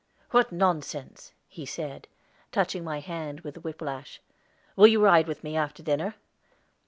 [0.31, 2.07] "What nonsense!" he said,
[2.51, 4.19] touching my hand with the whiplash.
[4.75, 6.15] "Will you ride with me after dinner?"